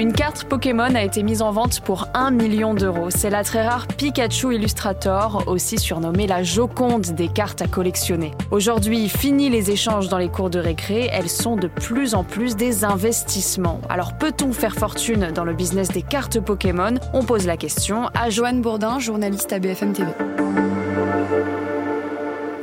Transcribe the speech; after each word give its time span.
Une 0.00 0.14
carte 0.14 0.44
Pokémon 0.44 0.94
a 0.94 1.04
été 1.04 1.22
mise 1.22 1.42
en 1.42 1.50
vente 1.50 1.80
pour 1.80 2.08
1 2.14 2.30
million 2.30 2.72
d'euros. 2.72 3.10
C'est 3.10 3.28
la 3.28 3.44
très 3.44 3.68
rare 3.68 3.86
Pikachu 3.86 4.54
Illustrator, 4.54 5.44
aussi 5.46 5.76
surnommée 5.76 6.26
la 6.26 6.42
Joconde 6.42 7.02
des 7.02 7.28
cartes 7.28 7.60
à 7.60 7.66
collectionner. 7.66 8.30
Aujourd'hui, 8.50 9.10
fini 9.10 9.50
les 9.50 9.70
échanges 9.70 10.08
dans 10.08 10.16
les 10.16 10.30
cours 10.30 10.48
de 10.48 10.58
récré, 10.58 11.10
elles 11.12 11.28
sont 11.28 11.54
de 11.54 11.66
plus 11.66 12.14
en 12.14 12.24
plus 12.24 12.56
des 12.56 12.82
investissements. 12.82 13.82
Alors 13.90 14.16
peut-on 14.16 14.54
faire 14.54 14.74
fortune 14.74 15.32
dans 15.34 15.44
le 15.44 15.52
business 15.52 15.88
des 15.88 16.00
cartes 16.00 16.40
Pokémon? 16.40 16.94
On 17.12 17.22
pose 17.22 17.44
la 17.44 17.58
question 17.58 18.08
à 18.14 18.30
Joanne 18.30 18.62
Bourdin, 18.62 19.00
journaliste 19.00 19.52
à 19.52 19.58
BFM 19.58 19.92
TV. 19.92 20.10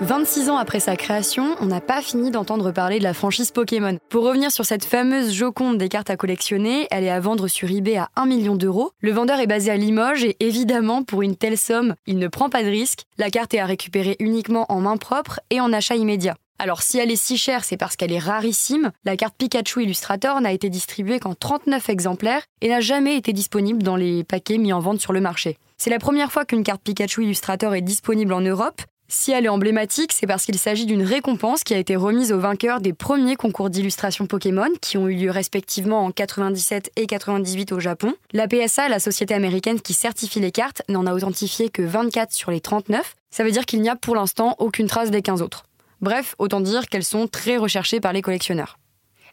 26 0.08 0.50
ans 0.50 0.56
après 0.56 0.80
sa 0.80 0.96
création, 0.96 1.58
on 1.60 1.66
n'a 1.66 1.82
pas 1.82 2.02
fini 2.02 2.32
d'entendre 2.32 2.72
parler 2.72 2.98
de 2.98 3.04
la 3.04 3.14
franchise 3.14 3.52
Pokémon. 3.52 3.98
Pour 4.08 4.24
revenir 4.24 4.54
sur 4.54 4.64
cette 4.64 4.86
fameuse 4.86 5.34
Joconde 5.34 5.78
des 5.78 5.90
cartes 5.90 6.10
à 6.10 6.16
collectionner, 6.16 6.88
elle 6.92 7.04
est 7.04 7.10
à 7.10 7.20
vendre 7.20 7.50
sur 7.50 7.70
eBay 7.70 7.98
à 7.98 8.08
1 8.16 8.26
million 8.26 8.56
d'euros. 8.56 8.92
Le 9.02 9.12
vendeur 9.12 9.42
est 9.42 9.48
basé 9.48 9.70
à 9.70 9.76
Limoges 9.76 10.24
et 10.24 10.38
évidemment, 10.40 11.04
pour 11.04 11.24
une 11.24 11.36
telle 11.36 11.58
somme, 11.58 11.94
il 12.06 12.20
ne 12.20 12.30
prend 12.30 12.50
pas 12.50 12.64
de 12.64 12.70
risque. 12.70 13.04
La 13.18 13.30
carte 13.30 13.54
est 13.54 13.60
à 13.60 13.66
récupérer 13.66 14.16
uniquement 14.20 14.66
en 14.70 14.80
main 14.80 14.96
propre 14.96 15.42
et 15.50 15.60
en 15.60 15.74
achat 15.74 15.98
immédiat. 15.98 16.38
Alors 16.58 16.84
si 16.84 17.00
elle 17.00 17.12
est 17.12 17.22
si 17.22 17.38
chère, 17.38 17.66
c'est 17.66 17.76
parce 17.76 17.98
qu'elle 17.98 18.14
est 18.14 18.18
rarissime. 18.18 18.92
La 19.04 19.18
carte 19.18 19.36
Pikachu 19.38 19.84
Illustrator 19.84 20.40
n'a 20.40 20.54
été 20.54 20.70
distribuée 20.70 21.20
qu'en 21.20 21.36
39 21.36 21.90
exemplaires 21.90 22.44
et 22.62 22.70
n'a 22.70 22.80
jamais 22.80 23.18
été 23.18 23.34
disponible 23.34 23.84
dans 23.84 23.98
les 23.98 24.24
paquets 24.24 24.58
mis 24.58 24.72
en 24.72 24.80
vente 24.80 25.02
sur 25.02 25.12
le 25.12 25.20
marché. 25.20 25.58
C'est 25.78 25.90
la 25.90 26.00
première 26.00 26.32
fois 26.32 26.46
qu'une 26.46 26.64
carte 26.64 26.82
Pikachu 26.82 27.24
Illustrator 27.24 27.76
est 27.76 27.82
disponible 27.82 28.32
en 28.32 28.40
Europe 28.42 28.82
si 29.10 29.32
elle 29.32 29.46
est 29.46 29.50
emblématique, 29.50 30.12
c'est 30.12 30.28
parce 30.28 30.44
qu'il 30.44 30.60
s'agit 30.60 30.86
d'une 30.86 31.04
récompense 31.04 31.64
qui 31.64 31.74
a 31.74 31.78
été 31.78 31.96
remise 31.96 32.34
aux 32.34 32.40
vainqueurs 32.40 32.82
des 32.82 32.92
premiers 32.92 33.38
concours 33.38 33.70
d'illustration 33.70 34.28
Pokémon 34.28 34.68
qui 34.82 34.98
ont 34.98 35.08
eu 35.08 35.16
lieu 35.16 35.32
respectivement 35.32 36.04
en 36.04 36.12
97 36.12 36.92
et 36.98 37.08
98 37.08 37.72
au 37.72 37.80
Japon. 37.80 38.14
La 38.34 38.48
PSA, 38.50 38.90
la 38.90 39.00
société 39.00 39.34
américaine 39.34 39.80
qui 39.80 39.94
certifie 39.94 40.42
les 40.42 40.52
cartes, 40.52 40.82
n'en 40.90 41.06
a 41.06 41.14
authentifié 41.14 41.70
que 41.70 41.82
24 41.82 42.34
sur 42.34 42.52
les 42.52 42.60
39. 42.60 43.16
Ça 43.32 43.46
veut 43.46 43.52
dire 43.52 43.66
qu'il 43.66 43.82
n'y 43.82 43.90
a 43.90 43.96
pour 43.96 44.16
l'instant 44.16 44.56
aucune 44.60 44.88
trace 44.88 45.10
des 45.10 45.22
15 45.22 45.42
autres. 45.42 45.64
Bref, 46.02 46.36
autant 46.38 46.60
dire 46.60 46.88
qu'elles 46.88 47.06
sont 47.06 47.28
très 47.28 47.56
recherchées 47.56 48.02
par 48.02 48.12
les 48.12 48.22
collectionneurs. 48.22 48.78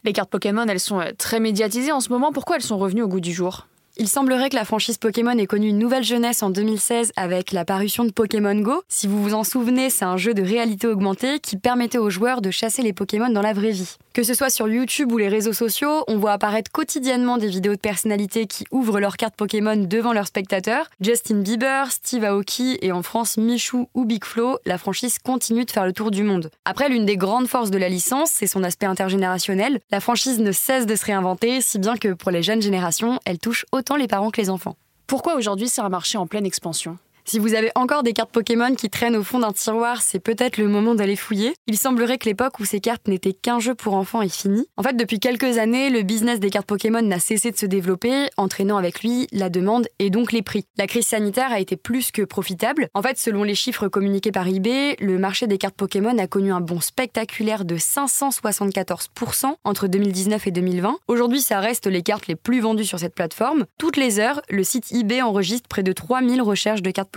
Les 0.05 0.13
cartes 0.13 0.29
Pokémon, 0.29 0.65
elles 0.67 0.79
sont 0.79 1.01
euh, 1.01 1.11
très 1.17 1.41
médiatisées 1.41 1.91
en 1.91 1.99
ce 1.99 2.09
moment. 2.09 2.31
Pourquoi 2.31 2.55
elles 2.55 2.61
sont 2.61 2.77
revenues 2.77 3.03
au 3.03 3.07
goût 3.07 3.19
du 3.19 3.33
jour? 3.33 3.67
Il 3.97 4.09
semblerait 4.09 4.49
que 4.49 4.55
la 4.55 4.65
franchise 4.65 4.97
Pokémon 4.97 5.37
ait 5.37 5.45
connu 5.45 5.69
une 5.69 5.77
nouvelle 5.77 6.03
jeunesse 6.03 6.43
en 6.43 6.49
2016 6.49 7.13
avec 7.15 7.51
la 7.51 7.63
parution 7.63 8.03
de 8.03 8.11
Pokémon 8.11 8.55
Go. 8.55 8.83
Si 8.89 9.07
vous 9.07 9.23
vous 9.23 9.33
en 9.33 9.43
souvenez, 9.43 9.89
c'est 9.89 10.05
un 10.05 10.17
jeu 10.17 10.33
de 10.33 10.41
réalité 10.41 10.87
augmentée 10.87 11.39
qui 11.39 11.55
permettait 11.57 11.97
aux 11.97 12.09
joueurs 12.09 12.41
de 12.41 12.51
chasser 12.51 12.81
les 12.81 12.91
Pokémon 12.91 13.29
dans 13.29 13.41
la 13.41 13.53
vraie 13.53 13.71
vie. 13.71 13.95
Que 14.13 14.23
ce 14.23 14.33
soit 14.33 14.49
sur 14.49 14.67
YouTube 14.67 15.11
ou 15.11 15.17
les 15.17 15.27
réseaux 15.27 15.53
sociaux, 15.53 16.03
on 16.07 16.17
voit 16.17 16.33
apparaître 16.33 16.71
quotidiennement 16.71 17.37
des 17.37 17.47
vidéos 17.47 17.73
de 17.73 17.79
personnalités 17.79 18.47
qui 18.47 18.65
ouvrent 18.71 18.99
leurs 18.99 19.17
cartes 19.17 19.35
Pokémon 19.35 19.75
devant 19.75 20.13
leurs 20.13 20.27
spectateurs. 20.27 20.89
Justin 21.01 21.39
Bieber, 21.39 21.91
Steve 21.91 22.23
Aoki 22.23 22.77
et 22.81 22.91
en 22.91 23.03
France 23.03 23.37
Michou 23.37 23.89
ou 23.93 24.05
Big 24.05 24.23
Flo, 24.23 24.57
la 24.65 24.77
franchise 24.77 25.19
continue 25.19 25.65
de 25.65 25.71
faire 25.71 25.85
le 25.85 25.93
tour 25.93 26.11
du 26.11 26.23
monde. 26.23 26.49
Après, 26.63 26.89
l'une 26.89 27.05
des 27.05 27.17
grandes 27.17 27.47
forces 27.47 27.71
de 27.71 27.77
la 27.77 27.89
licence, 27.89 28.31
c'est 28.33 28.47
son 28.47 28.63
aspect 28.63 28.85
intergénérationnel. 28.85 29.79
La 29.91 29.99
franchise 29.99 30.39
ne 30.39 30.51
cesse 30.51 30.85
de 30.85 30.95
se 30.95 31.05
réinventer, 31.05 31.61
si 31.61 31.79
bien 31.79 31.97
que 31.97 32.13
pour 32.13 32.31
les 32.31 32.43
jeunes 32.43 32.61
générations, 32.61 33.19
elle 33.25 33.39
touche 33.39 33.65
autant 33.71 33.84
les 33.95 34.07
parents 34.07 34.31
que 34.31 34.41
les 34.41 34.49
enfants. 34.49 34.75
Pourquoi 35.05 35.35
aujourd'hui 35.35 35.69
c'est 35.69 35.81
un 35.81 35.89
marché 35.89 36.17
en 36.17 36.25
pleine 36.25 36.45
expansion? 36.45 36.97
Si 37.25 37.39
vous 37.39 37.55
avez 37.55 37.71
encore 37.75 38.03
des 38.03 38.13
cartes 38.13 38.31
Pokémon 38.31 38.75
qui 38.75 38.89
traînent 38.89 39.15
au 39.15 39.23
fond 39.23 39.39
d'un 39.39 39.51
tiroir, 39.51 40.01
c'est 40.03 40.19
peut-être 40.19 40.57
le 40.57 40.67
moment 40.67 40.93
d'aller 40.93 41.15
fouiller. 41.15 41.53
Il 41.65 41.77
semblerait 41.77 42.19
que 42.19 42.29
l'époque 42.29 42.59
où 42.59 42.65
ces 42.65 42.79
cartes 42.79 43.07
n'étaient 43.07 43.33
qu'un 43.33 43.59
jeu 43.59 43.73
pour 43.73 43.95
enfants 43.95 44.21
est 44.21 44.29
finie. 44.29 44.67
En 44.77 44.83
fait, 44.83 44.95
depuis 44.95 45.19
quelques 45.19 45.57
années, 45.57 45.89
le 45.89 46.03
business 46.03 46.39
des 46.39 46.51
cartes 46.51 46.67
Pokémon 46.67 47.01
n'a 47.01 47.19
cessé 47.19 47.49
de 47.49 47.57
se 47.57 47.65
développer, 47.65 48.27
entraînant 48.37 48.77
avec 48.77 49.01
lui 49.01 49.27
la 49.31 49.49
demande 49.49 49.87
et 49.97 50.11
donc 50.11 50.31
les 50.31 50.43
prix. 50.43 50.65
La 50.77 50.85
crise 50.85 51.07
sanitaire 51.07 51.51
a 51.51 51.59
été 51.59 51.77
plus 51.77 52.11
que 52.11 52.21
profitable. 52.21 52.89
En 52.93 53.01
fait, 53.01 53.17
selon 53.17 53.41
les 53.41 53.55
chiffres 53.55 53.87
communiqués 53.87 54.31
par 54.31 54.47
eBay, 54.47 54.95
le 54.99 55.17
marché 55.17 55.47
des 55.47 55.57
cartes 55.57 55.75
Pokémon 55.75 56.15
a 56.19 56.27
connu 56.27 56.53
un 56.53 56.61
bond 56.61 56.81
spectaculaire 56.81 57.65
de 57.65 57.77
574% 57.77 59.55
entre 59.63 59.87
2019 59.87 60.45
et 60.45 60.51
2020. 60.51 60.99
Aujourd'hui, 61.07 61.41
ça 61.41 61.59
reste 61.59 61.87
les 61.87 62.03
cartes 62.03 62.27
les 62.27 62.35
plus 62.35 62.59
vendues 62.59 62.85
sur 62.85 62.99
cette 62.99 63.15
plateforme. 63.15 63.65
Toutes 63.79 63.97
les 63.97 64.19
heures, 64.19 64.41
le 64.49 64.63
site 64.63 64.91
eBay 64.91 65.23
enregistre 65.23 65.67
près 65.67 65.81
de 65.81 65.91
3000 65.91 66.41
recherches 66.43 66.83
de 66.83 66.91
cartes 66.91 67.14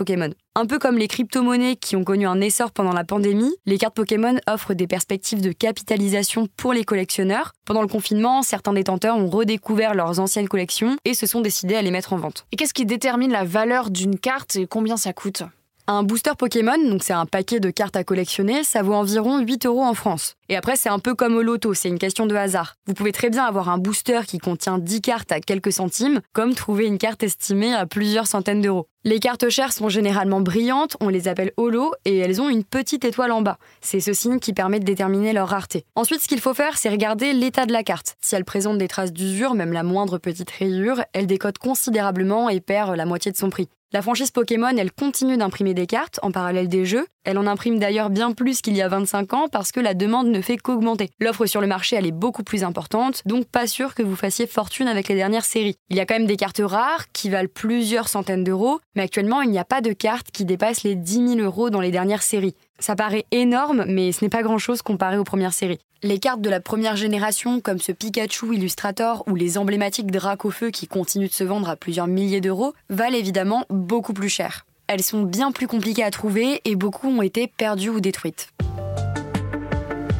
Un 0.55 0.65
peu 0.65 0.79
comme 0.79 0.97
les 0.97 1.07
crypto-monnaies 1.07 1.75
qui 1.75 1.95
ont 1.95 2.03
connu 2.03 2.27
un 2.27 2.41
essor 2.41 2.71
pendant 2.71 2.93
la 2.93 3.03
pandémie, 3.03 3.53
les 3.65 3.77
cartes 3.77 3.95
Pokémon 3.95 4.35
offrent 4.47 4.73
des 4.73 4.87
perspectives 4.87 5.41
de 5.41 5.51
capitalisation 5.51 6.47
pour 6.57 6.73
les 6.73 6.83
collectionneurs. 6.83 7.53
Pendant 7.65 7.81
le 7.81 7.87
confinement, 7.87 8.41
certains 8.41 8.73
détenteurs 8.73 9.17
ont 9.17 9.29
redécouvert 9.29 9.93
leurs 9.93 10.19
anciennes 10.19 10.49
collections 10.49 10.97
et 11.05 11.13
se 11.13 11.27
sont 11.27 11.41
décidés 11.41 11.75
à 11.75 11.81
les 11.81 11.91
mettre 11.91 12.13
en 12.13 12.17
vente. 12.17 12.45
Et 12.51 12.55
qu'est-ce 12.55 12.73
qui 12.73 12.85
détermine 12.85 13.31
la 13.31 13.43
valeur 13.43 13.89
d'une 13.89 14.17
carte 14.17 14.55
et 14.55 14.67
combien 14.67 14.97
ça 14.97 15.13
coûte? 15.13 15.43
Un 15.91 16.03
booster 16.03 16.33
Pokémon, 16.37 16.77
donc 16.87 17.01
c'est 17.01 17.13
un 17.13 17.25
paquet 17.25 17.59
de 17.59 17.71
cartes 17.71 17.95
à 17.95 18.03
collectionner, 18.03 18.63
ça 18.63 18.83
vaut 18.83 18.93
environ 18.93 19.39
8 19.39 19.65
euros 19.65 19.83
en 19.83 19.95
France. 19.95 20.35
Et 20.47 20.55
après, 20.55 20.75
c'est 20.75 20.89
un 20.89 20.99
peu 20.99 21.15
comme 21.15 21.35
au 21.35 21.41
loto, 21.41 21.73
c'est 21.73 21.89
une 21.89 21.97
question 21.97 22.27
de 22.27 22.35
hasard. 22.35 22.75
Vous 22.85 22.93
pouvez 22.93 23.11
très 23.11 23.31
bien 23.31 23.43
avoir 23.43 23.69
un 23.69 23.79
booster 23.79 24.19
qui 24.27 24.37
contient 24.37 24.77
10 24.77 25.01
cartes 25.01 25.31
à 25.31 25.39
quelques 25.39 25.73
centimes, 25.73 26.21
comme 26.31 26.53
trouver 26.53 26.85
une 26.85 26.99
carte 26.99 27.23
estimée 27.23 27.73
à 27.73 27.87
plusieurs 27.87 28.27
centaines 28.27 28.61
d'euros. 28.61 28.87
Les 29.03 29.19
cartes 29.19 29.49
chères 29.49 29.73
sont 29.73 29.89
généralement 29.89 30.41
brillantes, 30.41 30.95
on 31.01 31.09
les 31.09 31.27
appelle 31.27 31.53
holo, 31.57 31.91
et 32.05 32.19
elles 32.19 32.39
ont 32.39 32.49
une 32.49 32.63
petite 32.63 33.03
étoile 33.03 33.31
en 33.31 33.41
bas. 33.41 33.57
C'est 33.81 33.99
ce 33.99 34.13
signe 34.13 34.37
qui 34.37 34.53
permet 34.53 34.79
de 34.79 34.85
déterminer 34.85 35.33
leur 35.33 35.47
rareté. 35.47 35.85
Ensuite, 35.95 36.21
ce 36.21 36.27
qu'il 36.27 36.39
faut 36.39 36.53
faire, 36.53 36.77
c'est 36.77 36.89
regarder 36.89 37.33
l'état 37.33 37.65
de 37.65 37.73
la 37.73 37.81
carte. 37.81 38.15
Si 38.21 38.35
elle 38.35 38.45
présente 38.45 38.77
des 38.77 38.87
traces 38.87 39.13
d'usure, 39.13 39.55
même 39.55 39.73
la 39.73 39.81
moindre 39.81 40.19
petite 40.19 40.51
rayure, 40.51 41.01
elle 41.13 41.25
décode 41.25 41.57
considérablement 41.57 42.47
et 42.47 42.59
perd 42.59 42.95
la 42.95 43.07
moitié 43.07 43.31
de 43.31 43.37
son 43.37 43.49
prix. 43.49 43.69
La 43.91 44.03
franchise 44.03 44.29
Pokémon, 44.29 44.77
elle 44.77 44.91
continue 44.91 45.35
d'imprimer 45.35 45.73
des 45.73 45.87
cartes 45.87 46.19
en 46.21 46.29
parallèle 46.29 46.67
des 46.67 46.85
jeux. 46.85 47.07
Elle 47.23 47.39
en 47.39 47.47
imprime 47.47 47.79
d'ailleurs 47.79 48.11
bien 48.11 48.33
plus 48.33 48.61
qu'il 48.61 48.77
y 48.77 48.83
a 48.83 48.87
25 48.87 49.33
ans 49.33 49.47
parce 49.51 49.71
que 49.71 49.79
la 49.79 49.95
demande 49.95 50.27
ne 50.27 50.41
fait 50.41 50.57
qu'augmenter. 50.57 51.09
L'offre 51.19 51.47
sur 51.47 51.59
le 51.59 51.65
marché, 51.65 51.95
elle 51.95 52.05
est 52.05 52.11
beaucoup 52.11 52.43
plus 52.43 52.63
importante, 52.63 53.23
donc 53.25 53.47
pas 53.47 53.65
sûr 53.65 53.95
que 53.95 54.03
vous 54.03 54.15
fassiez 54.15 54.45
fortune 54.45 54.87
avec 54.87 55.07
les 55.07 55.15
dernières 55.15 55.43
séries. 55.43 55.75
Il 55.89 55.97
y 55.97 55.99
a 55.99 56.05
quand 56.05 56.13
même 56.13 56.27
des 56.27 56.37
cartes 56.37 56.61
rares 56.63 57.11
qui 57.13 57.31
valent 57.31 57.49
plusieurs 57.51 58.09
centaines 58.09 58.43
d'euros, 58.43 58.79
mais 58.95 59.01
actuellement, 59.01 59.41
il 59.41 59.49
n'y 59.49 59.57
a 59.57 59.65
pas 59.65 59.81
de 59.81 59.91
cartes 59.91 60.29
qui 60.29 60.45
dépassent 60.45 60.83
les 60.83 60.93
10 60.93 61.37
000 61.37 61.39
euros 61.39 61.71
dans 61.71 61.81
les 61.81 61.89
dernières 61.89 62.21
séries. 62.21 62.53
Ça 62.79 62.95
paraît 62.95 63.25
énorme, 63.31 63.85
mais 63.87 64.11
ce 64.11 64.23
n'est 64.23 64.29
pas 64.29 64.41
grand-chose 64.41 64.81
comparé 64.81 65.17
aux 65.17 65.23
premières 65.23 65.53
séries. 65.53 65.79
Les 66.01 66.19
cartes 66.19 66.41
de 66.41 66.49
la 66.49 66.61
première 66.61 66.95
génération, 66.95 67.59
comme 67.59 67.79
ce 67.79 67.91
Pikachu 67.91 68.55
Illustrator 68.55 69.23
ou 69.27 69.35
les 69.35 69.57
emblématiques 69.57 70.11
Dracofeu 70.11 70.71
qui 70.71 70.87
continuent 70.87 71.27
de 71.27 71.33
se 71.33 71.43
vendre 71.43 71.69
à 71.69 71.75
plusieurs 71.75 72.07
milliers 72.07 72.39
d'euros, 72.39 72.73
valent 72.89 73.17
évidemment 73.17 73.65
beaucoup 73.69 74.13
plus 74.13 74.29
cher. 74.29 74.65
Elles 74.87 75.03
sont 75.03 75.23
bien 75.23 75.51
plus 75.51 75.67
compliquées 75.67 76.03
à 76.03 76.11
trouver 76.11 76.61
et 76.63 76.75
beaucoup 76.75 77.09
ont 77.09 77.21
été 77.21 77.47
perdues 77.47 77.89
ou 77.89 77.99
détruites. 77.99 78.49